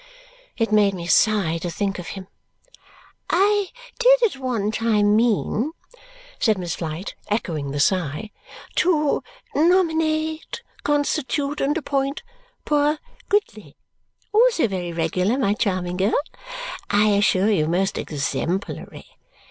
It 0.57 0.71
made 0.71 0.95
me 0.95 1.05
sigh 1.05 1.59
to 1.59 1.69
think 1.69 1.99
of 1.99 2.07
him. 2.17 2.25
"I 3.29 3.67
did 3.99 4.23
at 4.23 4.37
one 4.39 4.71
time 4.71 5.15
mean," 5.15 5.73
said 6.39 6.57
Miss 6.57 6.73
Flite, 6.73 7.13
echoing 7.29 7.69
the 7.69 7.79
sigh, 7.79 8.31
"to 8.77 9.21
nominate, 9.53 10.63
constitute, 10.81 11.61
and 11.61 11.77
appoint 11.77 12.23
poor 12.65 12.97
Gridley. 13.29 13.75
Also 14.33 14.67
very 14.67 14.91
regular, 14.91 15.37
my 15.37 15.53
charming 15.53 15.97
girl. 15.97 16.17
I 16.89 17.09
assure 17.09 17.51
you, 17.51 17.67
most 17.67 17.99
exemplary! 17.99 19.05